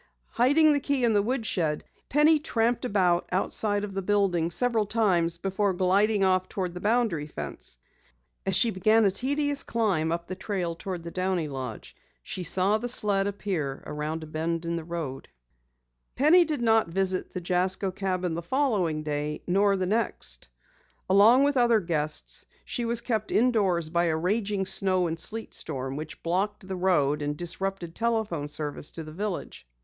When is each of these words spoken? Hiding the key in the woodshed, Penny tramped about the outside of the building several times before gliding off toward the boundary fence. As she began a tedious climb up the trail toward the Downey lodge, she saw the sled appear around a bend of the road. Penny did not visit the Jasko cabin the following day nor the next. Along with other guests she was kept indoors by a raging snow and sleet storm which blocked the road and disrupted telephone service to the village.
Hiding 0.31 0.73
the 0.73 0.79
key 0.79 1.03
in 1.03 1.13
the 1.13 1.21
woodshed, 1.21 1.83
Penny 2.09 2.39
tramped 2.39 2.85
about 2.85 3.27
the 3.27 3.35
outside 3.35 3.83
of 3.83 3.93
the 3.93 4.01
building 4.01 4.49
several 4.49 4.87
times 4.87 5.37
before 5.37 5.73
gliding 5.75 6.23
off 6.23 6.49
toward 6.49 6.73
the 6.73 6.79
boundary 6.79 7.27
fence. 7.27 7.77
As 8.43 8.55
she 8.55 8.71
began 8.71 9.05
a 9.05 9.11
tedious 9.11 9.61
climb 9.61 10.11
up 10.11 10.25
the 10.25 10.33
trail 10.35 10.73
toward 10.73 11.03
the 11.03 11.11
Downey 11.11 11.47
lodge, 11.47 11.95
she 12.23 12.41
saw 12.43 12.79
the 12.79 12.87
sled 12.87 13.27
appear 13.27 13.83
around 13.85 14.23
a 14.23 14.25
bend 14.25 14.65
of 14.65 14.75
the 14.75 14.83
road. 14.83 15.29
Penny 16.15 16.45
did 16.45 16.63
not 16.63 16.87
visit 16.87 17.35
the 17.35 17.39
Jasko 17.39 17.91
cabin 17.91 18.33
the 18.33 18.41
following 18.41 19.03
day 19.03 19.43
nor 19.45 19.77
the 19.77 19.85
next. 19.85 20.47
Along 21.11 21.43
with 21.43 21.55
other 21.55 21.79
guests 21.79 22.43
she 22.65 22.85
was 22.85 23.01
kept 23.01 23.31
indoors 23.31 23.91
by 23.91 24.05
a 24.05 24.17
raging 24.17 24.65
snow 24.65 25.05
and 25.05 25.19
sleet 25.19 25.53
storm 25.53 25.95
which 25.95 26.23
blocked 26.23 26.67
the 26.67 26.75
road 26.75 27.21
and 27.21 27.37
disrupted 27.37 27.93
telephone 27.93 28.47
service 28.47 28.89
to 28.89 29.03
the 29.03 29.13
village. 29.13 29.67